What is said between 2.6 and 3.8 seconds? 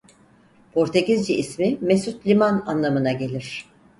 anlamına gelir.